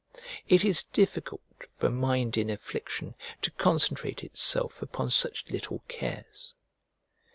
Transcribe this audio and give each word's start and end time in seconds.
It 0.49 0.65
is 0.65 0.81
difficult 0.81 1.43
for 1.77 1.85
a 1.85 1.91
mind 1.91 2.35
in 2.35 2.49
affliction 2.49 3.13
to 3.43 3.51
concentrate 3.51 4.23
itself 4.23 4.81
upon 4.81 5.11
such 5.11 5.45
little 5.47 5.83
cares. 5.87 6.55